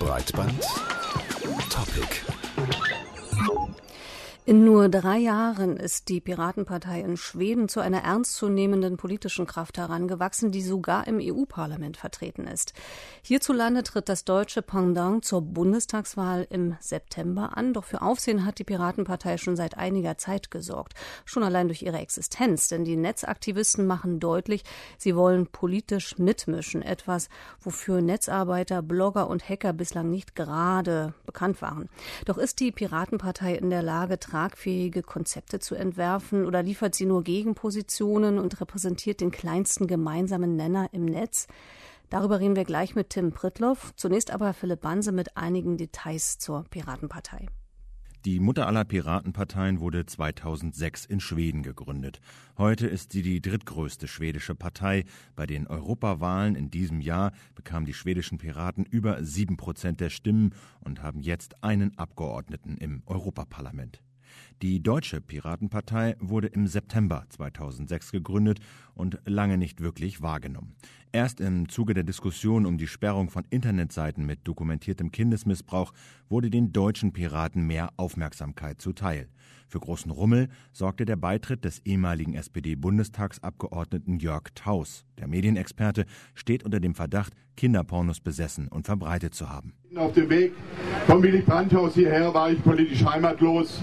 Breitband. 0.00 0.64
Topic 1.68 2.24
in 4.50 4.64
nur 4.64 4.88
drei 4.88 5.18
Jahren 5.18 5.76
ist 5.76 6.08
die 6.08 6.20
Piratenpartei 6.20 7.02
in 7.02 7.16
Schweden 7.16 7.68
zu 7.68 7.78
einer 7.78 8.02
ernstzunehmenden 8.02 8.96
politischen 8.96 9.46
Kraft 9.46 9.78
herangewachsen, 9.78 10.50
die 10.50 10.60
sogar 10.60 11.06
im 11.06 11.20
EU-Parlament 11.22 11.96
vertreten 11.96 12.48
ist. 12.48 12.72
Hierzulande 13.22 13.84
tritt 13.84 14.08
das 14.08 14.24
deutsche 14.24 14.60
Pendant 14.60 15.24
zur 15.24 15.42
Bundestagswahl 15.42 16.48
im 16.50 16.76
September 16.80 17.56
an. 17.56 17.74
Doch 17.74 17.84
für 17.84 18.02
Aufsehen 18.02 18.44
hat 18.44 18.58
die 18.58 18.64
Piratenpartei 18.64 19.38
schon 19.38 19.54
seit 19.54 19.78
einiger 19.78 20.18
Zeit 20.18 20.50
gesorgt. 20.50 20.94
Schon 21.24 21.44
allein 21.44 21.68
durch 21.68 21.82
ihre 21.82 21.98
Existenz. 21.98 22.66
Denn 22.66 22.82
die 22.82 22.96
Netzaktivisten 22.96 23.86
machen 23.86 24.18
deutlich, 24.18 24.64
sie 24.98 25.14
wollen 25.14 25.46
politisch 25.46 26.18
mitmischen. 26.18 26.82
Etwas, 26.82 27.28
wofür 27.60 28.02
Netzarbeiter, 28.02 28.82
Blogger 28.82 29.28
und 29.28 29.48
Hacker 29.48 29.72
bislang 29.72 30.10
nicht 30.10 30.34
gerade 30.34 31.14
bekannt 31.24 31.62
waren. 31.62 31.88
Doch 32.24 32.36
ist 32.36 32.58
die 32.58 32.72
Piratenpartei 32.72 33.54
in 33.54 33.70
der 33.70 33.84
Lage, 33.84 34.18
tragfähige 34.40 35.02
Konzepte 35.02 35.58
zu 35.58 35.74
entwerfen 35.74 36.46
oder 36.46 36.62
liefert 36.62 36.94
sie 36.94 37.04
nur 37.04 37.22
Gegenpositionen 37.24 38.38
und 38.38 38.58
repräsentiert 38.58 39.20
den 39.20 39.30
kleinsten 39.30 39.86
gemeinsamen 39.86 40.56
Nenner 40.56 40.88
im 40.92 41.04
Netz? 41.04 41.46
Darüber 42.08 42.40
reden 42.40 42.56
wir 42.56 42.64
gleich 42.64 42.94
mit 42.94 43.10
Tim 43.10 43.32
Prittloff. 43.32 43.92
Zunächst 43.96 44.30
aber 44.30 44.54
Philipp 44.54 44.80
Banse 44.80 45.12
mit 45.12 45.36
einigen 45.36 45.76
Details 45.76 46.38
zur 46.38 46.64
Piratenpartei. 46.70 47.48
Die 48.24 48.40
Mutter 48.40 48.66
aller 48.66 48.84
Piratenparteien 48.84 49.78
wurde 49.78 50.06
2006 50.06 51.04
in 51.04 51.20
Schweden 51.20 51.62
gegründet. 51.62 52.20
Heute 52.56 52.86
ist 52.86 53.12
sie 53.12 53.22
die 53.22 53.42
drittgrößte 53.42 54.08
schwedische 54.08 54.54
Partei. 54.54 55.04
Bei 55.36 55.44
den 55.46 55.66
Europawahlen 55.66 56.54
in 56.54 56.70
diesem 56.70 57.02
Jahr 57.02 57.32
bekamen 57.54 57.84
die 57.84 57.94
schwedischen 57.94 58.38
Piraten 58.38 58.86
über 58.86 59.22
sieben 59.22 59.58
Prozent 59.58 60.00
der 60.00 60.10
Stimmen 60.10 60.54
und 60.80 61.02
haben 61.02 61.20
jetzt 61.20 61.62
einen 61.62 61.98
Abgeordneten 61.98 62.78
im 62.78 63.02
Europaparlament. 63.04 64.00
Die 64.62 64.82
Deutsche 64.82 65.20
Piratenpartei 65.20 66.16
wurde 66.20 66.48
im 66.48 66.66
September 66.66 67.24
2006 67.30 68.12
gegründet 68.12 68.60
und 68.94 69.18
lange 69.24 69.56
nicht 69.56 69.80
wirklich 69.80 70.20
wahrgenommen. 70.20 70.74
Erst 71.12 71.40
im 71.40 71.68
Zuge 71.68 71.94
der 71.94 72.04
Diskussion 72.04 72.66
um 72.66 72.78
die 72.78 72.86
Sperrung 72.86 73.30
von 73.30 73.44
Internetseiten 73.50 74.26
mit 74.26 74.40
dokumentiertem 74.46 75.10
Kindesmissbrauch 75.10 75.92
wurde 76.28 76.50
den 76.50 76.72
deutschen 76.72 77.12
Piraten 77.12 77.66
mehr 77.66 77.90
Aufmerksamkeit 77.96 78.80
zuteil. 78.80 79.28
Für 79.70 79.80
großen 79.80 80.10
Rummel 80.10 80.48
sorgte 80.72 81.04
der 81.04 81.16
Beitritt 81.16 81.64
des 81.64 81.78
ehemaligen 81.84 82.34
SPD-Bundestagsabgeordneten 82.34 84.18
Jörg 84.18 84.48
Taus. 84.54 85.04
Der 85.18 85.28
Medienexperte 85.28 86.06
steht 86.34 86.64
unter 86.64 86.80
dem 86.80 86.94
Verdacht, 86.94 87.32
Kinderpornos 87.56 88.20
besessen 88.20 88.68
und 88.68 88.86
verbreitet 88.86 89.34
zu 89.34 89.48
haben. 89.48 89.74
Auf 89.94 90.12
dem 90.12 90.28
Weg 90.28 90.52
vom 91.06 91.22
Willy 91.22 91.42
Brandt-Haus 91.42 91.94
hierher 91.94 92.34
war 92.34 92.50
ich 92.50 92.62
politisch 92.62 93.04
heimatlos. 93.04 93.82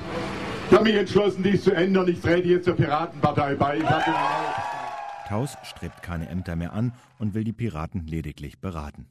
Ich 0.69 0.73
habe 0.73 0.83
mich 0.83 0.95
entschlossen, 0.95 1.43
dies 1.43 1.63
zu 1.63 1.71
ändern. 1.71 2.09
Ich 2.09 2.19
trete 2.19 2.45
jetzt 2.49 2.65
zur 2.65 2.75
Piratenpartei 2.75 3.55
bei. 3.55 3.79
Taus 5.25 5.55
strebt 5.63 6.03
keine 6.03 6.27
Ämter 6.27 6.57
mehr 6.57 6.73
an 6.73 6.91
und 7.19 7.33
will 7.33 7.45
die 7.45 7.53
Piraten 7.53 8.05
lediglich 8.05 8.59
beraten. 8.59 9.07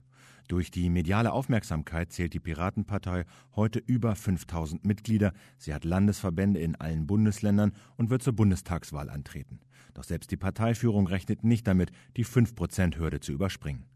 Durch 0.49 0.71
die 0.71 0.91
mediale 0.91 1.33
Aufmerksamkeit 1.33 2.13
zählt 2.13 2.35
die 2.35 2.41
Piratenpartei 2.41 3.25
heute 3.57 3.79
über 3.79 4.15
5000 4.15 4.85
Mitglieder. 4.85 5.33
Sie 5.57 5.73
hat 5.73 5.85
Landesverbände 5.85 6.61
in 6.61 6.77
allen 6.77 7.07
Bundesländern 7.07 7.73
und 7.97 8.11
wird 8.11 8.23
zur 8.23 8.35
Bundestagswahl 8.35 9.09
antreten. 9.09 9.61
Doch 9.95 10.05
selbst 10.05 10.31
die 10.31 10.37
Parteiführung 10.37 11.07
rechnet 11.07 11.43
nicht 11.43 11.67
damit, 11.67 11.91
die 12.19 12.27
5%-Hürde 12.27 13.21
zu 13.21 13.33
überspringen. 13.33 13.87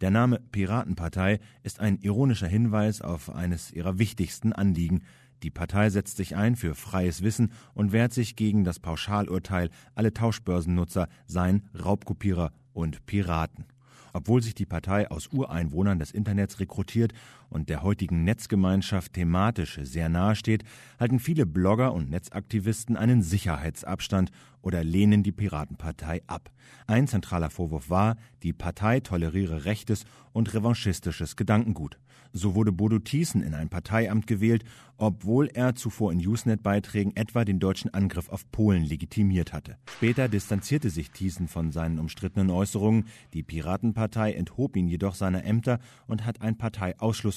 Der 0.00 0.10
Name 0.10 0.40
Piratenpartei 0.52 1.38
ist 1.62 1.80
ein 1.80 1.98
ironischer 1.98 2.48
Hinweis 2.48 3.02
auf 3.02 3.30
eines 3.30 3.70
ihrer 3.72 3.98
wichtigsten 3.98 4.54
Anliegen, 4.54 5.02
die 5.42 5.50
Partei 5.50 5.90
setzt 5.90 6.16
sich 6.16 6.36
ein 6.36 6.56
für 6.56 6.74
freies 6.74 7.22
Wissen 7.22 7.52
und 7.74 7.92
wehrt 7.92 8.12
sich 8.12 8.36
gegen 8.36 8.64
das 8.64 8.78
Pauschalurteil, 8.78 9.70
alle 9.94 10.12
Tauschbörsennutzer 10.12 11.08
seien 11.26 11.68
Raubkopierer 11.82 12.52
und 12.72 13.06
Piraten. 13.06 13.66
Obwohl 14.12 14.42
sich 14.42 14.54
die 14.54 14.66
Partei 14.66 15.10
aus 15.10 15.28
Ureinwohnern 15.28 15.98
des 15.98 16.10
Internets 16.10 16.60
rekrutiert 16.60 17.12
und 17.50 17.68
der 17.68 17.82
heutigen 17.82 18.24
Netzgemeinschaft 18.24 19.12
thematisch 19.12 19.78
sehr 19.82 20.08
nahe 20.08 20.36
steht, 20.36 20.64
halten 20.98 21.18
viele 21.18 21.44
Blogger 21.44 21.92
und 21.92 22.08
Netzaktivisten 22.08 22.96
einen 22.96 23.22
Sicherheitsabstand 23.22 24.30
oder 24.62 24.84
lehnen 24.84 25.22
die 25.22 25.32
Piratenpartei 25.32 26.22
ab. 26.26 26.50
Ein 26.86 27.06
zentraler 27.06 27.50
Vorwurf 27.50 27.90
war, 27.90 28.16
die 28.42 28.52
Partei 28.52 29.00
toleriere 29.00 29.64
rechtes 29.64 30.04
und 30.32 30.54
revanchistisches 30.54 31.36
Gedankengut. 31.36 31.98
So 32.32 32.54
wurde 32.54 32.70
Bodo 32.70 33.00
Thiessen 33.00 33.42
in 33.42 33.54
ein 33.54 33.68
Parteiamt 33.68 34.26
gewählt, 34.28 34.64
obwohl 34.96 35.48
er 35.48 35.74
zuvor 35.74 36.12
in 36.12 36.24
Usenet-Beiträgen 36.24 37.16
etwa 37.16 37.44
den 37.44 37.58
deutschen 37.58 37.92
Angriff 37.92 38.28
auf 38.28 38.48
Polen 38.52 38.84
legitimiert 38.84 39.52
hatte. 39.52 39.78
Später 39.96 40.28
distanzierte 40.28 40.90
sich 40.90 41.10
Thiessen 41.10 41.48
von 41.48 41.72
seinen 41.72 41.98
umstrittenen 41.98 42.50
Äußerungen. 42.50 43.06
Die 43.32 43.42
Piratenpartei 43.42 44.32
enthob 44.34 44.76
ihn 44.76 44.86
jedoch 44.86 45.14
seiner 45.14 45.44
Ämter 45.44 45.80
und 46.06 46.24
hat 46.24 46.40
ein 46.42 46.56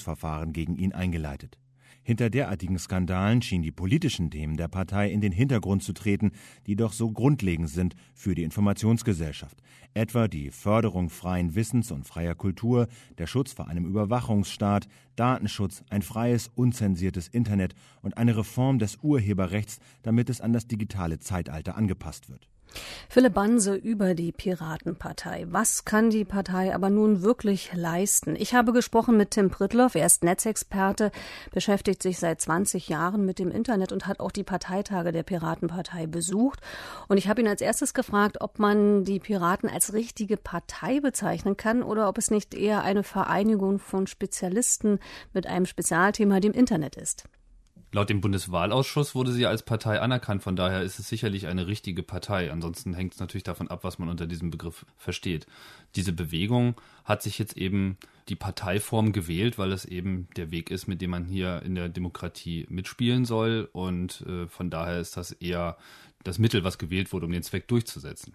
Parteiausschlussverfahren 0.04 0.52
gegen 0.52 0.76
ihn 0.76 0.92
eingeleitet. 0.92 1.58
Hinter 2.06 2.28
derartigen 2.28 2.78
Skandalen 2.78 3.40
schienen 3.40 3.62
die 3.62 3.72
politischen 3.72 4.30
Themen 4.30 4.58
der 4.58 4.68
Partei 4.68 5.10
in 5.10 5.22
den 5.22 5.32
Hintergrund 5.32 5.82
zu 5.82 5.94
treten, 5.94 6.32
die 6.66 6.76
doch 6.76 6.92
so 6.92 7.10
grundlegend 7.10 7.70
sind 7.70 7.94
für 8.14 8.34
die 8.34 8.42
Informationsgesellschaft. 8.42 9.56
Etwa 9.94 10.28
die 10.28 10.50
Förderung 10.50 11.08
freien 11.08 11.54
Wissens 11.54 11.90
und 11.90 12.06
freier 12.06 12.34
Kultur, 12.34 12.88
der 13.16 13.26
Schutz 13.26 13.54
vor 13.54 13.68
einem 13.68 13.86
Überwachungsstaat, 13.86 14.86
Datenschutz, 15.16 15.82
ein 15.88 16.02
freies, 16.02 16.50
unzensiertes 16.54 17.28
Internet 17.28 17.74
und 18.02 18.18
eine 18.18 18.36
Reform 18.36 18.78
des 18.78 18.98
Urheberrechts, 19.00 19.78
damit 20.02 20.28
es 20.28 20.42
an 20.42 20.52
das 20.52 20.66
digitale 20.66 21.20
Zeitalter 21.20 21.74
angepasst 21.74 22.28
wird. 22.28 22.48
Philipp 23.08 23.34
Banse 23.34 23.74
über 23.74 24.14
die 24.14 24.32
Piratenpartei. 24.32 25.46
Was 25.48 25.84
kann 25.84 26.10
die 26.10 26.24
Partei 26.24 26.74
aber 26.74 26.90
nun 26.90 27.22
wirklich 27.22 27.70
leisten? 27.74 28.34
Ich 28.36 28.54
habe 28.54 28.72
gesprochen 28.72 29.16
mit 29.16 29.30
Tim 29.30 29.50
Prittloff. 29.50 29.94
Er 29.94 30.06
ist 30.06 30.24
Netzexperte, 30.24 31.12
beschäftigt 31.52 32.02
sich 32.02 32.18
seit 32.18 32.40
20 32.40 32.88
Jahren 32.88 33.24
mit 33.24 33.38
dem 33.38 33.50
Internet 33.50 33.92
und 33.92 34.06
hat 34.06 34.20
auch 34.20 34.32
die 34.32 34.42
Parteitage 34.42 35.12
der 35.12 35.22
Piratenpartei 35.22 36.06
besucht. 36.06 36.60
Und 37.08 37.18
ich 37.18 37.28
habe 37.28 37.40
ihn 37.40 37.48
als 37.48 37.60
erstes 37.60 37.94
gefragt, 37.94 38.40
ob 38.40 38.58
man 38.58 39.04
die 39.04 39.20
Piraten 39.20 39.68
als 39.68 39.92
richtige 39.92 40.36
Partei 40.36 41.00
bezeichnen 41.00 41.56
kann 41.56 41.82
oder 41.82 42.08
ob 42.08 42.18
es 42.18 42.30
nicht 42.30 42.54
eher 42.54 42.82
eine 42.82 43.04
Vereinigung 43.04 43.78
von 43.78 44.06
Spezialisten 44.06 44.98
mit 45.32 45.46
einem 45.46 45.66
Spezialthema, 45.66 46.40
dem 46.40 46.52
Internet 46.52 46.96
ist. 46.96 47.24
Laut 47.94 48.10
dem 48.10 48.20
Bundeswahlausschuss 48.20 49.14
wurde 49.14 49.30
sie 49.30 49.46
als 49.46 49.62
Partei 49.62 50.00
anerkannt, 50.00 50.42
von 50.42 50.56
daher 50.56 50.82
ist 50.82 50.98
es 50.98 51.08
sicherlich 51.08 51.46
eine 51.46 51.68
richtige 51.68 52.02
Partei. 52.02 52.50
Ansonsten 52.50 52.92
hängt 52.92 53.14
es 53.14 53.20
natürlich 53.20 53.44
davon 53.44 53.68
ab, 53.68 53.84
was 53.84 54.00
man 54.00 54.08
unter 54.08 54.26
diesem 54.26 54.50
Begriff 54.50 54.84
versteht. 54.96 55.46
Diese 55.94 56.12
Bewegung 56.12 56.74
hat 57.04 57.22
sich 57.22 57.38
jetzt 57.38 57.56
eben 57.56 57.96
die 58.28 58.36
Parteiform 58.36 59.12
gewählt, 59.12 59.58
weil 59.58 59.72
es 59.72 59.84
eben 59.84 60.28
der 60.36 60.50
Weg 60.50 60.70
ist, 60.70 60.86
mit 60.86 61.00
dem 61.00 61.10
man 61.10 61.24
hier 61.24 61.62
in 61.62 61.74
der 61.74 61.88
Demokratie 61.88 62.66
mitspielen 62.68 63.24
soll. 63.24 63.68
Und 63.72 64.24
äh, 64.26 64.46
von 64.48 64.70
daher 64.70 65.00
ist 65.00 65.16
das 65.16 65.32
eher 65.32 65.76
das 66.22 66.38
Mittel, 66.38 66.64
was 66.64 66.78
gewählt 66.78 67.12
wurde, 67.12 67.26
um 67.26 67.32
den 67.32 67.42
Zweck 67.42 67.68
durchzusetzen. 67.68 68.34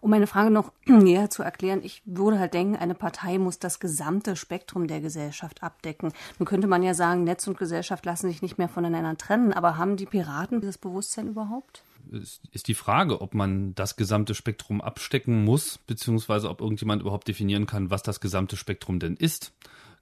Um 0.00 0.10
meine 0.10 0.26
Frage 0.26 0.50
noch 0.50 0.72
näher 0.86 1.30
zu 1.30 1.42
erklären, 1.42 1.80
ich 1.82 2.02
würde 2.04 2.38
halt 2.38 2.54
denken, 2.54 2.76
eine 2.76 2.94
Partei 2.94 3.38
muss 3.38 3.58
das 3.58 3.78
gesamte 3.78 4.34
Spektrum 4.34 4.88
der 4.88 5.00
Gesellschaft 5.00 5.62
abdecken. 5.62 6.12
Nun 6.38 6.46
könnte 6.46 6.66
man 6.66 6.82
ja 6.82 6.94
sagen, 6.94 7.24
Netz 7.24 7.46
und 7.46 7.58
Gesellschaft 7.58 8.04
lassen 8.04 8.28
sich 8.28 8.42
nicht 8.42 8.58
mehr 8.58 8.68
voneinander 8.68 9.16
trennen, 9.16 9.52
aber 9.52 9.76
haben 9.76 9.96
die 9.96 10.06
Piraten 10.06 10.60
dieses 10.60 10.78
Bewusstsein 10.78 11.28
überhaupt? 11.28 11.84
Ist 12.10 12.68
die 12.68 12.74
Frage, 12.74 13.20
ob 13.20 13.34
man 13.34 13.74
das 13.74 13.96
gesamte 13.96 14.34
Spektrum 14.34 14.80
abstecken 14.80 15.44
muss, 15.44 15.78
beziehungsweise 15.78 16.50
ob 16.50 16.60
irgendjemand 16.60 17.02
überhaupt 17.02 17.28
definieren 17.28 17.66
kann, 17.66 17.90
was 17.90 18.02
das 18.02 18.20
gesamte 18.20 18.56
Spektrum 18.56 18.98
denn 18.98 19.16
ist. 19.16 19.52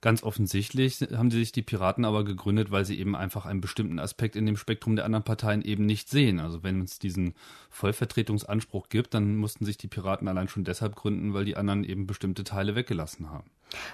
Ganz 0.03 0.23
offensichtlich 0.23 1.03
haben 1.15 1.31
sich 1.31 1.53
die 1.53 1.61
Piraten 1.61 2.07
aber 2.07 2.25
gegründet, 2.25 2.71
weil 2.71 2.87
sie 2.87 2.99
eben 2.99 3.15
einfach 3.15 3.45
einen 3.45 3.61
bestimmten 3.61 3.99
Aspekt 3.99 4.35
in 4.35 4.47
dem 4.47 4.57
Spektrum 4.57 4.97
der 4.97 5.05
anderen 5.05 5.25
Parteien 5.25 5.61
eben 5.61 5.85
nicht 5.85 6.09
sehen. 6.09 6.41
Also 6.41 6.63
wenn 6.63 6.81
es 6.81 6.99
diesen 6.99 7.35
Vollvertretungsanspruch 7.69 8.89
gibt, 8.89 9.13
dann 9.13 9.37
mussten 9.37 9.67
sich 9.67 9.77
die 9.77 9.89
Piraten 9.89 10.27
allein 10.27 10.49
schon 10.49 10.65
deshalb 10.65 10.97
gründen, 10.97 11.35
weil 11.35 11.45
die 11.45 11.59
anderen 11.59 11.85
eben 11.85 12.07
bestimmte 12.07 12.45
Teile 12.45 12.75
weggelassen 12.77 13.29
haben. 13.29 13.51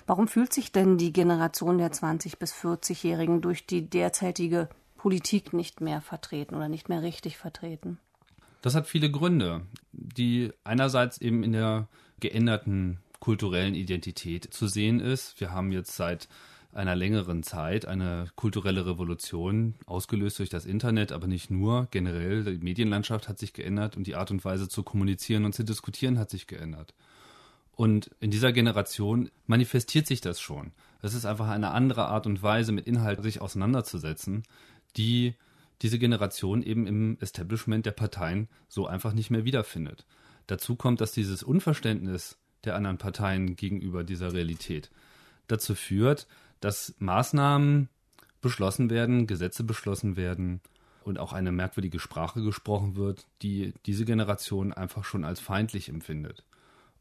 Warum 0.07 0.29
fühlt 0.29 0.53
sich 0.53 0.71
denn 0.71 0.97
die 0.97 1.13
Generation 1.13 1.79
der 1.79 1.91
20 1.91 2.39
bis 2.39 2.55
40-Jährigen 2.55 3.41
durch 3.41 3.67
die 3.67 3.91
derzeitige 3.91 4.69
Politik 4.97 5.53
nicht 5.53 5.81
mehr 5.81 6.01
vertreten 6.01 6.55
oder 6.55 6.69
nicht 6.69 6.89
mehr 6.89 7.03
richtig 7.03 7.37
vertreten? 7.37 7.99
Das 8.63 8.75
hat 8.75 8.87
viele 8.87 9.11
Gründe, 9.11 9.63
die 9.93 10.53
einerseits 10.65 11.19
eben 11.19 11.43
in 11.43 11.53
der 11.53 11.89
geänderten 12.21 12.99
kulturellen 13.21 13.75
Identität 13.75 14.53
zu 14.53 14.67
sehen 14.67 15.01
ist. 15.01 15.41
Wir 15.41 15.53
haben 15.53 15.73
jetzt 15.73 15.97
seit 15.97 16.29
einer 16.73 16.95
längeren 16.95 17.43
Zeit 17.43 17.87
eine 17.87 18.31
kulturelle 18.37 18.87
Revolution, 18.87 19.75
ausgelöst 19.87 20.39
durch 20.39 20.51
das 20.51 20.67
Internet, 20.67 21.11
aber 21.11 21.27
nicht 21.27 21.51
nur. 21.51 21.89
Generell, 21.91 22.45
die 22.45 22.65
Medienlandschaft 22.65 23.29
hat 23.29 23.39
sich 23.39 23.55
geändert 23.55 23.97
und 23.97 24.07
die 24.07 24.15
Art 24.15 24.31
und 24.31 24.45
Weise 24.45 24.69
zu 24.69 24.83
kommunizieren 24.83 25.45
und 25.45 25.55
zu 25.55 25.65
diskutieren 25.65 26.19
hat 26.19 26.31
sich 26.31 26.47
geändert. 26.47 26.95
Und 27.73 28.11
in 28.21 28.31
dieser 28.31 28.53
Generation 28.53 29.31
manifestiert 29.47 30.07
sich 30.07 30.21
das 30.21 30.41
schon. 30.41 30.73
Es 31.03 31.15
ist 31.15 31.27
einfach 31.27 31.49
eine 31.49 31.71
andere 31.71 32.07
Art 32.07 32.27
und 32.27 32.43
Weise, 32.43 32.73
mit 32.73 32.87
Inhalten 32.87 33.23
sich 33.23 33.41
auseinanderzusetzen, 33.41 34.43
die 34.97 35.35
diese 35.83 35.99
Generation 35.99 36.63
eben 36.63 36.87
im 36.87 37.19
Establishment 37.21 37.87
der 37.87 37.93
Parteien 37.93 38.49
so 38.69 38.87
einfach 38.87 39.13
nicht 39.13 39.31
mehr 39.31 39.45
wiederfindet. 39.45 40.07
Dazu 40.47 40.77
kommt, 40.77 41.01
dass 41.01 41.13
dieses 41.13 41.43
Unverständnis 41.43 42.39
der 42.65 42.77
anderen 42.77 42.99
Parteien 42.99 43.57
gegenüber 43.57 44.05
dieser 44.05 44.33
Realität 44.33 44.91
dazu 45.49 45.75
führt, 45.75 46.27
dass 46.61 46.95
Maßnahmen 46.99 47.89
beschlossen 48.41 48.91
werden, 48.91 49.27
Gesetze 49.27 49.65
beschlossen 49.65 50.17
werden 50.17 50.61
und 51.05 51.19
auch 51.19 51.33
eine 51.33 51.53
merkwürdige 51.53 52.01
Sprache 52.01 52.43
gesprochen 52.43 52.97
wird, 52.97 53.27
die 53.43 53.73
diese 53.87 54.05
Generation 54.05 54.73
einfach 54.73 55.05
schon 55.05 55.25
als 55.25 55.41
feindlich 55.41 55.89
empfindet. 55.89 56.45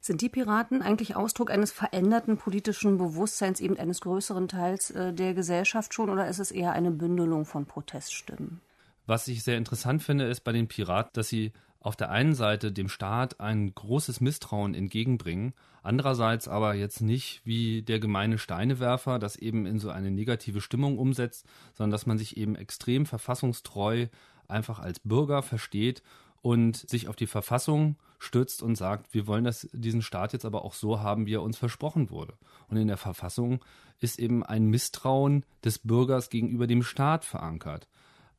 Sind 0.06 0.22
die 0.22 0.30
Piraten 0.30 0.84
eigentlich 0.84 1.16
Ausdruck 1.16 1.50
eines 1.50 1.72
veränderten 1.72 2.38
politischen 2.38 3.00
Bewusstseins 3.00 3.60
eben 3.60 3.76
eines 3.80 4.02
größeren 4.02 4.48
Teils 4.48 4.92
äh, 4.92 5.12
der 5.14 5.34
Gesellschaft 5.34 5.96
schon 5.96 6.12
oder 6.12 6.28
ist 6.28 6.38
es 6.38 6.52
eher 6.52 6.74
eine 6.74 6.92
Bündelung 6.92 7.44
von 7.44 7.66
Proteststimmen? 7.66 8.62
Was 9.08 9.28
ich 9.28 9.42
sehr 9.42 9.58
interessant 9.58 10.04
finde, 10.04 10.26
ist 10.26 10.42
bei 10.42 10.52
den 10.52 10.68
Piraten, 10.68 11.10
dass 11.14 11.30
sie 11.30 11.54
auf 11.80 11.96
der 11.96 12.12
einen 12.12 12.36
Seite 12.36 12.72
dem 12.72 12.88
Staat 12.88 13.40
ein 13.40 13.74
großes 13.74 14.22
Misstrauen 14.22 14.76
entgegenbringen, 14.76 15.56
andererseits 15.82 16.48
aber 16.48 16.76
jetzt 16.76 17.02
nicht 17.02 17.42
wie 17.44 17.82
der 17.82 18.00
gemeine 18.00 18.38
Steinewerfer 18.38 19.18
das 19.18 19.36
eben 19.36 19.66
in 19.66 19.80
so 19.80 19.90
eine 19.90 20.12
negative 20.12 20.62
Stimmung 20.62 21.00
umsetzt, 21.00 21.48
sondern 21.74 21.90
dass 21.90 22.06
man 22.06 22.20
sich 22.20 22.38
eben 22.38 22.56
extrem 22.56 23.08
verfassungstreu 23.08 24.06
einfach 24.48 24.78
als 24.78 25.00
Bürger 25.00 25.42
versteht 25.42 26.04
und 26.46 26.78
sich 26.78 27.08
auf 27.08 27.16
die 27.16 27.26
Verfassung 27.26 27.96
stützt 28.20 28.62
und 28.62 28.76
sagt, 28.76 29.16
wir 29.16 29.26
wollen 29.26 29.46
das, 29.46 29.68
diesen 29.74 30.04
Staat 30.04 30.32
jetzt 30.32 30.46
aber 30.46 30.64
auch 30.64 30.76
so 30.76 31.00
haben, 31.00 31.26
wie 31.26 31.34
er 31.34 31.42
uns 31.42 31.58
versprochen 31.58 32.12
wurde. 32.12 32.38
Und 32.68 32.78
in 32.78 32.88
der 32.88 32.98
Verfassung 32.98 33.66
ist 34.00 34.20
eben 34.20 34.44
ein 34.44 34.68
Misstrauen 34.68 35.44
des 35.64 35.80
Bürgers 35.80 36.30
gegenüber 36.30 36.68
dem 36.68 36.84
Staat 36.84 37.26
verankert. 37.26 37.88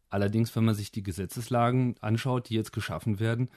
Allerdings, 0.09 0.55
wenn 0.55 0.65
man 0.65 0.77
sich 0.77 0.93
die 0.93 1.03
Gesetzeslagen 1.03 1.97
anschaut, 2.01 2.49
die 2.49 2.55
jetzt 2.55 2.73
geschaffen 2.73 3.19
werden, 3.19 3.51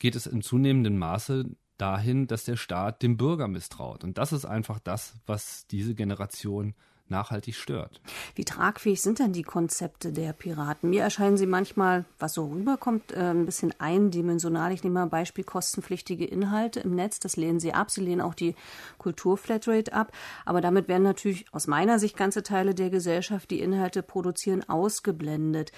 geht 0.00 0.16
es 0.16 0.26
in 0.26 0.42
zunehmendem 0.42 0.98
Maße 0.98 1.44
dahin, 1.78 2.26
dass 2.26 2.42
der 2.42 2.56
Staat 2.56 3.04
dem 3.04 3.16
Bürger 3.16 3.46
misstraut. 3.46 4.02
Und 4.02 4.18
das 4.18 4.32
ist 4.32 4.46
einfach 4.46 4.80
das, 4.80 5.14
was 5.26 5.68
diese 5.68 5.94
Generation 5.94 6.74
nachhaltig 7.12 7.54
stört. 7.54 8.00
Wie 8.34 8.44
tragfähig 8.44 9.00
sind 9.00 9.20
denn 9.20 9.32
die 9.32 9.44
Konzepte 9.44 10.10
der 10.10 10.32
Piraten? 10.32 10.90
Mir 10.90 11.02
erscheinen 11.02 11.36
sie 11.36 11.46
manchmal, 11.46 12.04
was 12.18 12.34
so 12.34 12.46
rüberkommt, 12.46 13.12
äh, 13.12 13.30
ein 13.30 13.46
bisschen 13.46 13.72
eindimensional. 13.78 14.72
Ich 14.72 14.82
nehme 14.82 14.94
mal 14.94 15.02
ein 15.04 15.10
Beispiel 15.10 15.44
kostenpflichtige 15.44 16.24
Inhalte 16.24 16.80
im 16.80 16.96
Netz. 16.96 17.20
Das 17.20 17.36
lehnen 17.36 17.60
sie 17.60 17.72
ab. 17.72 17.90
Sie 17.90 18.00
lehnen 18.00 18.20
auch 18.20 18.34
die 18.34 18.56
Kulturflatrate 18.98 19.92
ab. 19.92 20.10
Aber 20.44 20.60
damit 20.60 20.88
werden 20.88 21.04
natürlich 21.04 21.44
aus 21.52 21.68
meiner 21.68 22.00
Sicht 22.00 22.16
ganze 22.16 22.42
Teile 22.42 22.74
der 22.74 22.90
Gesellschaft, 22.90 23.50
die 23.50 23.60
Inhalte 23.60 24.02
produzieren, 24.02 24.68
ausgeblendet. 24.68 25.70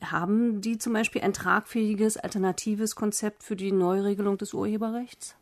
Haben 0.00 0.60
die 0.60 0.78
zum 0.78 0.92
Beispiel 0.92 1.22
ein 1.22 1.32
tragfähiges, 1.32 2.16
alternatives 2.16 2.94
Konzept 2.94 3.42
für 3.42 3.56
die 3.56 3.72
Neuregelung 3.72 4.38
des 4.38 4.54
Urheberrechts? 4.54 5.34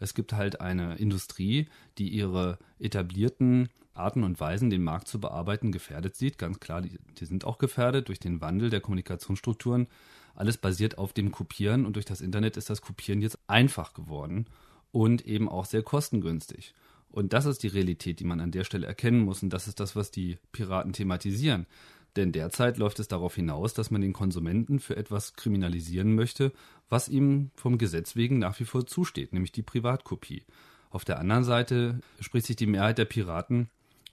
Es 0.00 0.14
gibt 0.14 0.32
halt 0.32 0.60
eine 0.60 0.96
Industrie, 0.96 1.68
die 1.98 2.08
ihre 2.08 2.58
etablierten 2.78 3.68
Arten 3.98 4.24
und 4.24 4.40
Weisen, 4.40 4.70
den 4.70 4.82
Markt 4.82 5.08
zu 5.08 5.20
bearbeiten, 5.20 5.72
gefährdet 5.72 6.16
sieht. 6.16 6.38
Ganz 6.38 6.60
klar, 6.60 6.82
die, 6.82 6.98
die 7.18 7.24
sind 7.24 7.44
auch 7.44 7.58
gefährdet 7.58 8.08
durch 8.08 8.20
den 8.20 8.40
Wandel 8.40 8.70
der 8.70 8.80
Kommunikationsstrukturen. 8.80 9.86
Alles 10.34 10.56
basiert 10.56 10.98
auf 10.98 11.12
dem 11.12 11.32
Kopieren 11.32 11.84
und 11.84 11.96
durch 11.96 12.04
das 12.04 12.20
Internet 12.20 12.56
ist 12.56 12.70
das 12.70 12.82
Kopieren 12.82 13.20
jetzt 13.20 13.38
einfach 13.48 13.94
geworden 13.94 14.46
und 14.92 15.26
eben 15.26 15.48
auch 15.48 15.64
sehr 15.64 15.82
kostengünstig. 15.82 16.74
Und 17.10 17.32
das 17.32 17.46
ist 17.46 17.62
die 17.62 17.68
Realität, 17.68 18.20
die 18.20 18.24
man 18.24 18.40
an 18.40 18.50
der 18.50 18.64
Stelle 18.64 18.86
erkennen 18.86 19.20
muss. 19.20 19.42
Und 19.42 19.50
das 19.50 19.66
ist 19.66 19.80
das, 19.80 19.96
was 19.96 20.10
die 20.10 20.38
Piraten 20.52 20.92
thematisieren. 20.92 21.66
Denn 22.16 22.32
derzeit 22.32 22.78
läuft 22.78 22.98
es 22.98 23.08
darauf 23.08 23.34
hinaus, 23.34 23.74
dass 23.74 23.90
man 23.90 24.00
den 24.00 24.12
Konsumenten 24.12 24.80
für 24.80 24.96
etwas 24.96 25.34
kriminalisieren 25.34 26.14
möchte, 26.14 26.52
was 26.88 27.08
ihm 27.08 27.50
vom 27.54 27.78
Gesetz 27.78 28.16
wegen 28.16 28.38
nach 28.38 28.58
wie 28.60 28.64
vor 28.64 28.86
zusteht, 28.86 29.32
nämlich 29.32 29.52
die 29.52 29.62
Privatkopie. 29.62 30.44
Auf 30.90 31.04
der 31.04 31.18
anderen 31.18 31.44
Seite 31.44 32.00
spricht 32.20 32.46
sich 32.46 32.56
die 32.56 32.66
Mehrheit 32.66 32.98
der 32.98 33.04
Piraten 33.04 33.68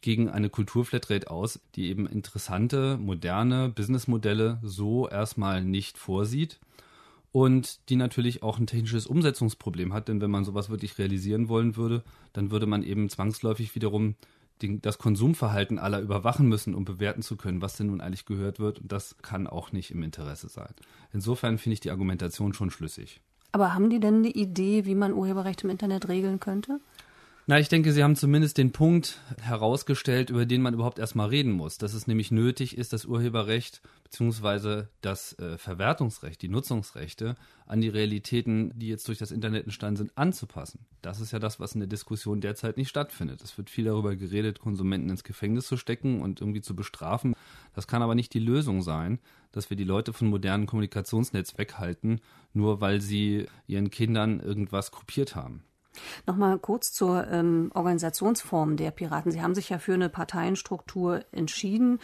gegen 0.06 0.30
eine 0.30 0.52
Kulturflatrate 0.52 1.32
aus, 1.32 1.60
die 1.74 1.90
eben 1.90 2.06
interessante, 2.06 2.96
moderne 3.02 3.70
Businessmodelle 3.70 4.60
so 4.62 5.10
erstmal 5.10 5.64
nicht 5.64 5.98
vorsieht 5.98 6.60
und 7.32 7.90
die 7.90 7.96
natürlich 7.96 8.44
auch 8.44 8.60
ein 8.60 8.68
technisches 8.68 9.08
Umsetzungsproblem 9.08 9.94
hat, 9.94 10.08
denn 10.08 10.22
wenn 10.22 10.30
man 10.30 10.46
sowas 10.46 10.70
wirklich 10.70 11.00
realisieren 11.00 11.50
wollen 11.50 11.76
würde, 11.76 12.04
dann 12.34 12.52
würde 12.52 12.68
man 12.68 12.84
eben 12.84 13.10
zwangsläufig 13.10 13.74
wiederum 13.74 14.14
den, 14.62 14.80
das 14.80 15.00
Konsumverhalten 15.00 15.80
aller 15.80 16.02
überwachen 16.02 16.48
müssen, 16.48 16.76
um 16.76 16.86
bewerten 16.86 17.24
zu 17.24 17.36
können, 17.36 17.64
was 17.64 17.76
denn 17.76 17.88
nun 17.88 18.00
eigentlich 18.00 18.28
gehört 18.28 18.60
wird. 18.60 18.82
Und 18.82 18.92
das 18.92 19.16
kann 19.24 19.48
auch 19.48 19.72
nicht 19.72 19.90
im 19.90 20.04
Interesse 20.04 20.50
sein. 20.50 20.76
Insofern 21.14 21.58
finde 21.58 21.74
ich 21.74 21.80
die 21.80 21.90
Argumentation 21.90 22.54
schon 22.54 22.70
schlüssig. 22.70 23.22
Aber 23.54 23.74
haben 23.74 23.90
die 23.90 24.00
denn 24.00 24.18
eine 24.18 24.30
Idee, 24.30 24.86
wie 24.86 24.94
man 24.94 25.14
Urheberrecht 25.14 25.64
im 25.64 25.72
Internet 25.72 26.10
regeln 26.10 26.40
könnte? 26.40 26.80
Na, 27.48 27.60
ich 27.60 27.70
denke, 27.70 27.94
Sie 27.94 28.04
haben 28.04 28.16
zumindest 28.16 28.58
den 28.58 28.72
Punkt 28.72 29.20
herausgestellt, 29.40 30.32
über 30.32 30.48
den 30.48 30.64
man 30.64 30.74
überhaupt 30.74 30.98
erstmal 30.98 31.30
reden 31.30 31.52
muss, 31.52 31.78
dass 31.78 31.94
es 31.94 32.08
nämlich 32.08 32.32
nötig 32.32 32.76
ist, 32.76 32.92
das 32.92 33.06
Urheberrecht 33.06 33.84
bzw. 34.04 34.86
das 35.02 35.38
äh, 35.38 35.60
Verwertungsrecht, 35.60 36.42
die 36.42 36.48
Nutzungsrechte 36.48 37.36
an 37.68 37.82
die 37.82 37.90
Realitäten, 37.90 38.72
die 38.76 38.88
jetzt 38.88 39.08
durch 39.08 39.20
das 39.20 39.30
Internet 39.30 39.66
entstanden 39.66 39.98
sind, 39.98 40.18
anzupassen. 40.18 40.88
Das 41.04 41.20
ist 41.20 41.34
ja 41.34 41.38
das, 41.38 41.60
was 41.60 41.76
in 41.76 41.82
der 41.82 41.88
Diskussion 41.88 42.42
derzeit 42.42 42.78
nicht 42.78 42.90
stattfindet. 42.90 43.44
Es 43.44 43.56
wird 43.60 43.70
viel 43.70 43.86
darüber 43.86 44.16
geredet, 44.16 44.60
Konsumenten 44.60 45.10
ins 45.10 45.24
Gefängnis 45.24 45.68
zu 45.68 45.78
stecken 45.78 46.24
und 46.24 46.42
irgendwie 46.42 46.62
zu 46.62 46.76
bestrafen. 46.76 47.36
Das 47.76 47.86
kann 47.86 48.02
aber 48.02 48.16
nicht 48.16 48.34
die 48.34 48.40
Lösung 48.40 48.82
sein, 48.82 49.20
dass 49.52 49.70
wir 49.70 49.78
die 49.78 49.84
Leute 49.84 50.14
von 50.14 50.30
modernen 50.30 50.66
Kommunikationsnetz 50.66 51.60
weghalten, 51.60 52.22
nur 52.54 52.82
weil 52.82 53.02
sie 53.02 53.46
ihren 53.68 53.92
Kindern 53.92 54.40
irgendwas 54.40 54.90
kopiert 54.90 55.36
haben. 55.36 55.62
Nochmal 56.26 56.60
kurz 56.60 56.94
zur 56.94 57.28
ähm, 57.28 57.72
Organisationsform 57.74 58.78
der 58.78 58.92
Piraten. 58.92 59.32
Sie 59.32 59.42
haben 59.42 59.56
sich 59.56 59.70
ja 59.70 59.80
für 59.80 59.94
eine 59.94 60.10
Parteienstruktur 60.10 61.22
entschieden. 61.32 62.00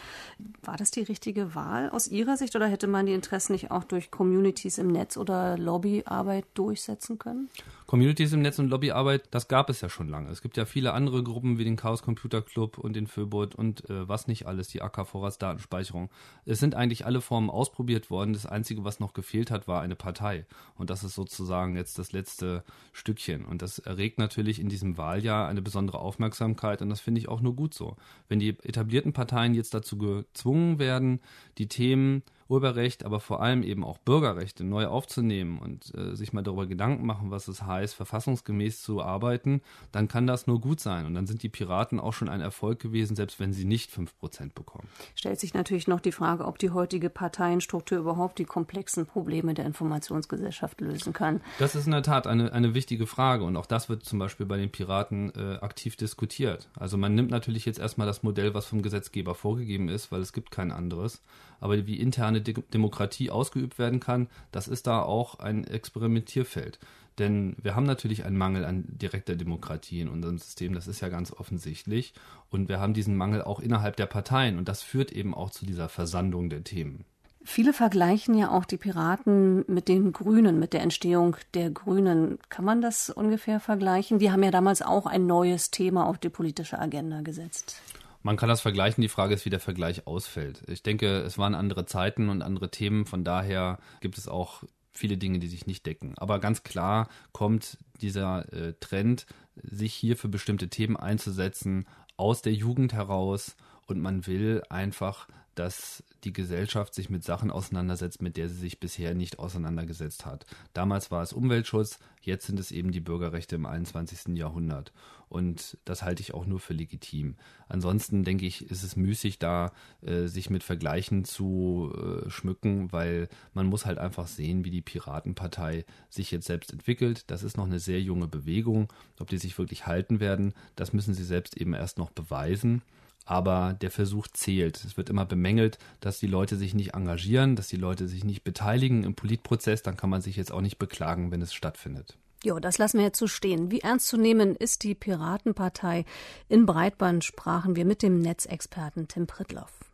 War 0.62 0.76
das 0.76 0.90
die 0.90 1.02
richtige 1.02 1.54
Wahl 1.54 1.90
aus 1.90 2.08
Ihrer 2.08 2.36
Sicht 2.36 2.56
oder 2.56 2.66
hätte 2.66 2.86
man 2.86 3.06
die 3.06 3.14
Interessen 3.14 3.52
nicht 3.52 3.70
auch 3.70 3.84
durch 3.84 4.10
Communities 4.10 4.78
im 4.78 4.88
Netz 4.88 5.16
oder 5.16 5.58
Lobbyarbeit 5.58 6.44
durchsetzen 6.54 7.18
können? 7.18 7.48
Communities 7.92 8.32
im 8.32 8.40
Netz 8.40 8.58
und 8.58 8.70
Lobbyarbeit, 8.70 9.28
das 9.32 9.48
gab 9.48 9.68
es 9.68 9.82
ja 9.82 9.90
schon 9.90 10.08
lange. 10.08 10.30
Es 10.30 10.40
gibt 10.40 10.56
ja 10.56 10.64
viele 10.64 10.94
andere 10.94 11.22
Gruppen 11.22 11.58
wie 11.58 11.64
den 11.64 11.76
Chaos 11.76 12.00
Computer 12.00 12.40
Club 12.40 12.78
und 12.78 12.96
den 12.96 13.06
Föbot 13.06 13.54
und 13.54 13.90
äh, 13.90 14.08
was 14.08 14.28
nicht 14.28 14.46
alles, 14.46 14.68
die 14.68 14.80
AK 14.80 15.06
Vorratsdatenspeicherung. 15.06 16.08
Es 16.46 16.58
sind 16.58 16.74
eigentlich 16.74 17.04
alle 17.04 17.20
Formen 17.20 17.50
ausprobiert 17.50 18.08
worden. 18.08 18.32
Das 18.32 18.46
Einzige, 18.46 18.82
was 18.82 18.98
noch 18.98 19.12
gefehlt 19.12 19.50
hat, 19.50 19.68
war 19.68 19.82
eine 19.82 19.94
Partei. 19.94 20.46
Und 20.74 20.88
das 20.88 21.04
ist 21.04 21.14
sozusagen 21.14 21.76
jetzt 21.76 21.98
das 21.98 22.12
letzte 22.12 22.64
Stückchen. 22.94 23.44
Und 23.44 23.60
das 23.60 23.78
erregt 23.78 24.18
natürlich 24.18 24.58
in 24.58 24.70
diesem 24.70 24.96
Wahljahr 24.96 25.46
eine 25.46 25.60
besondere 25.60 25.98
Aufmerksamkeit 25.98 26.80
und 26.80 26.88
das 26.88 27.00
finde 27.00 27.20
ich 27.20 27.28
auch 27.28 27.42
nur 27.42 27.54
gut 27.54 27.74
so. 27.74 27.98
Wenn 28.26 28.38
die 28.38 28.56
etablierten 28.62 29.12
Parteien 29.12 29.52
jetzt 29.52 29.74
dazu 29.74 29.98
gezwungen 29.98 30.78
werden, 30.78 31.20
die 31.58 31.68
Themen 31.68 32.22
Urheberrecht, 32.52 33.04
aber 33.04 33.18
vor 33.18 33.42
allem 33.42 33.62
eben 33.62 33.82
auch 33.82 33.98
Bürgerrechte 33.98 34.62
neu 34.62 34.86
aufzunehmen 34.86 35.58
und 35.58 35.94
äh, 35.94 36.14
sich 36.14 36.32
mal 36.34 36.42
darüber 36.42 36.66
Gedanken 36.66 37.06
machen, 37.06 37.30
was 37.30 37.48
es 37.48 37.62
heißt, 37.62 37.94
verfassungsgemäß 37.94 38.82
zu 38.82 39.02
arbeiten, 39.02 39.62
dann 39.90 40.06
kann 40.06 40.26
das 40.26 40.46
nur 40.46 40.60
gut 40.60 40.78
sein. 40.78 41.06
Und 41.06 41.14
dann 41.14 41.26
sind 41.26 41.42
die 41.42 41.48
Piraten 41.48 41.98
auch 41.98 42.12
schon 42.12 42.28
ein 42.28 42.42
Erfolg 42.42 42.78
gewesen, 42.78 43.16
selbst 43.16 43.40
wenn 43.40 43.54
sie 43.54 43.64
nicht 43.64 43.90
5% 43.90 44.52
bekommen. 44.54 44.86
Stellt 45.14 45.40
sich 45.40 45.54
natürlich 45.54 45.88
noch 45.88 46.00
die 46.00 46.12
Frage, 46.12 46.44
ob 46.44 46.58
die 46.58 46.70
heutige 46.70 47.08
Parteienstruktur 47.08 47.98
überhaupt 47.98 48.38
die 48.38 48.44
komplexen 48.44 49.06
Probleme 49.06 49.54
der 49.54 49.64
Informationsgesellschaft 49.64 50.80
lösen 50.82 51.14
kann. 51.14 51.40
Das 51.58 51.74
ist 51.74 51.86
in 51.86 51.92
der 51.92 52.02
Tat 52.02 52.26
eine, 52.26 52.52
eine 52.52 52.74
wichtige 52.74 53.06
Frage. 53.06 53.44
Und 53.44 53.56
auch 53.56 53.66
das 53.66 53.88
wird 53.88 54.04
zum 54.04 54.18
Beispiel 54.18 54.44
bei 54.44 54.58
den 54.58 54.70
Piraten 54.70 55.32
äh, 55.34 55.56
aktiv 55.62 55.96
diskutiert. 55.96 56.68
Also 56.78 56.98
man 56.98 57.14
nimmt 57.14 57.30
natürlich 57.30 57.64
jetzt 57.64 57.78
erstmal 57.78 58.06
das 58.06 58.22
Modell, 58.22 58.52
was 58.52 58.66
vom 58.66 58.82
Gesetzgeber 58.82 59.34
vorgegeben 59.34 59.88
ist, 59.88 60.12
weil 60.12 60.20
es 60.20 60.34
gibt 60.34 60.50
kein 60.50 60.70
anderes 60.70 61.22
aber 61.62 61.86
wie 61.86 62.00
interne 62.00 62.41
De 62.42 62.54
Demokratie 62.72 63.30
ausgeübt 63.30 63.78
werden 63.78 64.00
kann, 64.00 64.28
das 64.50 64.68
ist 64.68 64.86
da 64.86 65.02
auch 65.02 65.38
ein 65.38 65.64
Experimentierfeld. 65.64 66.78
Denn 67.18 67.56
wir 67.62 67.74
haben 67.76 67.84
natürlich 67.84 68.24
einen 68.24 68.38
Mangel 68.38 68.64
an 68.64 68.84
direkter 68.88 69.36
Demokratie 69.36 70.00
in 70.00 70.08
unserem 70.08 70.38
System, 70.38 70.74
das 70.74 70.88
ist 70.88 71.00
ja 71.00 71.08
ganz 71.08 71.32
offensichtlich. 71.32 72.14
Und 72.50 72.68
wir 72.68 72.80
haben 72.80 72.94
diesen 72.94 73.16
Mangel 73.16 73.42
auch 73.42 73.60
innerhalb 73.60 73.96
der 73.96 74.06
Parteien 74.06 74.58
und 74.58 74.68
das 74.68 74.82
führt 74.82 75.12
eben 75.12 75.34
auch 75.34 75.50
zu 75.50 75.66
dieser 75.66 75.88
Versandung 75.88 76.48
der 76.48 76.64
Themen. 76.64 77.04
Viele 77.44 77.72
vergleichen 77.72 78.36
ja 78.36 78.50
auch 78.50 78.64
die 78.64 78.76
Piraten 78.76 79.64
mit 79.66 79.88
den 79.88 80.12
Grünen, 80.12 80.60
mit 80.60 80.72
der 80.72 80.82
Entstehung 80.82 81.36
der 81.54 81.70
Grünen. 81.70 82.38
Kann 82.48 82.64
man 82.64 82.80
das 82.80 83.10
ungefähr 83.10 83.58
vergleichen? 83.58 84.20
Die 84.20 84.30
haben 84.30 84.44
ja 84.44 84.52
damals 84.52 84.80
auch 84.80 85.06
ein 85.06 85.26
neues 85.26 85.72
Thema 85.72 86.06
auf 86.06 86.18
die 86.18 86.28
politische 86.28 86.78
Agenda 86.78 87.20
gesetzt. 87.22 87.82
Man 88.22 88.36
kann 88.36 88.48
das 88.48 88.60
vergleichen. 88.60 89.02
Die 89.02 89.08
Frage 89.08 89.34
ist, 89.34 89.44
wie 89.44 89.50
der 89.50 89.60
Vergleich 89.60 90.06
ausfällt. 90.06 90.62
Ich 90.68 90.82
denke, 90.82 91.20
es 91.20 91.38
waren 91.38 91.54
andere 91.54 91.86
Zeiten 91.86 92.28
und 92.28 92.42
andere 92.42 92.70
Themen. 92.70 93.06
Von 93.06 93.24
daher 93.24 93.78
gibt 94.00 94.18
es 94.18 94.28
auch 94.28 94.62
viele 94.92 95.16
Dinge, 95.16 95.38
die 95.38 95.48
sich 95.48 95.66
nicht 95.66 95.86
decken. 95.86 96.14
Aber 96.18 96.38
ganz 96.38 96.62
klar 96.62 97.08
kommt 97.32 97.78
dieser 98.00 98.52
äh, 98.52 98.74
Trend, 98.80 99.26
sich 99.56 99.94
hier 99.94 100.16
für 100.16 100.28
bestimmte 100.28 100.68
Themen 100.68 100.96
einzusetzen, 100.96 101.86
aus 102.16 102.42
der 102.42 102.52
Jugend 102.52 102.92
heraus 102.92 103.56
und 103.86 104.00
man 104.00 104.26
will 104.26 104.62
einfach 104.68 105.26
dass 105.54 106.02
die 106.24 106.32
Gesellschaft 106.32 106.94
sich 106.94 107.10
mit 107.10 107.24
Sachen 107.24 107.50
auseinandersetzt, 107.50 108.22
mit 108.22 108.36
der 108.36 108.48
sie 108.48 108.56
sich 108.56 108.80
bisher 108.80 109.14
nicht 109.14 109.38
auseinandergesetzt 109.38 110.24
hat. 110.26 110.46
Damals 110.72 111.10
war 111.10 111.22
es 111.22 111.32
Umweltschutz, 111.32 111.98
jetzt 112.20 112.46
sind 112.46 112.60
es 112.60 112.70
eben 112.70 112.92
die 112.92 113.00
Bürgerrechte 113.00 113.56
im 113.56 113.66
21. 113.66 114.36
Jahrhundert. 114.36 114.92
Und 115.28 115.78
das 115.86 116.02
halte 116.02 116.20
ich 116.20 116.34
auch 116.34 116.44
nur 116.44 116.60
für 116.60 116.74
legitim. 116.74 117.36
Ansonsten 117.66 118.22
denke 118.22 118.44
ich, 118.44 118.70
ist 118.70 118.82
es 118.82 118.96
müßig, 118.96 119.38
da 119.38 119.72
äh, 120.02 120.26
sich 120.26 120.50
mit 120.50 120.62
Vergleichen 120.62 121.24
zu 121.24 121.90
äh, 121.96 122.28
schmücken, 122.28 122.92
weil 122.92 123.28
man 123.54 123.66
muss 123.66 123.86
halt 123.86 123.98
einfach 123.98 124.26
sehen, 124.26 124.64
wie 124.66 124.70
die 124.70 124.82
Piratenpartei 124.82 125.86
sich 126.10 126.30
jetzt 126.30 126.46
selbst 126.46 126.70
entwickelt. 126.70 127.30
Das 127.30 127.42
ist 127.42 127.56
noch 127.56 127.64
eine 127.64 127.78
sehr 127.78 128.02
junge 128.02 128.28
Bewegung. 128.28 128.92
Ob 129.18 129.28
die 129.30 129.38
sich 129.38 129.56
wirklich 129.56 129.86
halten 129.86 130.20
werden, 130.20 130.52
das 130.76 130.92
müssen 130.92 131.14
sie 131.14 131.24
selbst 131.24 131.56
eben 131.56 131.72
erst 131.72 131.96
noch 131.96 132.10
beweisen 132.10 132.82
aber 133.24 133.74
der 133.74 133.90
Versuch 133.90 134.28
zählt. 134.28 134.84
Es 134.84 134.96
wird 134.96 135.10
immer 135.10 135.24
bemängelt, 135.24 135.78
dass 136.00 136.18
die 136.18 136.26
Leute 136.26 136.56
sich 136.56 136.74
nicht 136.74 136.94
engagieren, 136.94 137.56
dass 137.56 137.68
die 137.68 137.76
Leute 137.76 138.08
sich 138.08 138.24
nicht 138.24 138.44
beteiligen 138.44 139.04
im 139.04 139.14
Politprozess. 139.14 139.82
Dann 139.82 139.96
kann 139.96 140.10
man 140.10 140.22
sich 140.22 140.36
jetzt 140.36 140.52
auch 140.52 140.60
nicht 140.60 140.78
beklagen, 140.78 141.30
wenn 141.30 141.42
es 141.42 141.54
stattfindet. 141.54 142.16
Jo, 142.44 142.58
das 142.58 142.78
lassen 142.78 142.98
wir 142.98 143.04
jetzt 143.04 143.18
so 143.18 143.28
stehen. 143.28 143.70
Wie 143.70 143.80
ernst 143.80 144.08
zu 144.08 144.16
nehmen 144.16 144.56
ist 144.56 144.82
die 144.82 144.96
Piratenpartei? 144.96 146.04
In 146.48 146.66
Breitband 146.66 147.22
sprachen 147.24 147.76
wir 147.76 147.84
mit 147.84 148.02
dem 148.02 148.20
Netzexperten 148.20 149.06
Tim 149.06 149.28
Prittloff. 149.28 149.91